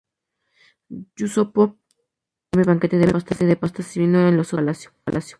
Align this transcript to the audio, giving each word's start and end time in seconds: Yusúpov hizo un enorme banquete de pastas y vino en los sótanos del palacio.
Yusúpov 1.15 1.75
hizo 1.75 2.01
un 2.53 2.59
enorme 2.61 2.73
banquete 3.13 3.45
de 3.45 3.55
pastas 3.55 3.95
y 3.95 3.99
vino 3.99 4.27
en 4.27 4.35
los 4.35 4.47
sótanos 4.47 4.79
del 4.85 4.91
palacio. 5.03 5.29